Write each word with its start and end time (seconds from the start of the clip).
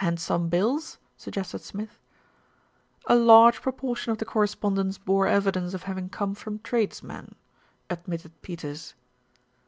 "And 0.00 0.18
some 0.18 0.48
bills?" 0.48 0.98
suggested 1.16 1.60
Smith. 1.60 2.00
"A 3.06 3.14
large 3.14 3.62
proportion 3.62 4.10
of 4.10 4.18
the 4.18 4.24
correspondence 4.24 4.98
bore 4.98 5.28
evidence 5.28 5.72
of 5.72 5.84
having 5.84 6.08
come 6.08 6.34
from 6.34 6.58
tradesmen," 6.64 7.36
admitted 7.88 8.42
Peters. 8.42 8.94